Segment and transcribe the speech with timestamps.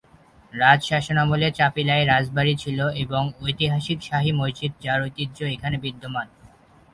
[0.53, 6.27] রাজ শাসনামলে চাপিলায় রাজবাড়ী ছিল এবং ঐতিহাসিক শাহী মসজিদ যার ঐতিহ্য এখানে বিদ্যমান।